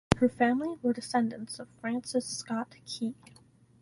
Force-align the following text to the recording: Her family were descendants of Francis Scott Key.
Her 0.17 0.27
family 0.27 0.79
were 0.81 0.93
descendants 0.93 1.59
of 1.59 1.69
Francis 1.79 2.25
Scott 2.25 2.73
Key. 2.87 3.13